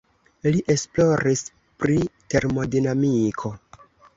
Li 0.53 0.61
esploris 0.75 1.43
pri 1.83 1.99
termodinamiko. 2.35 3.57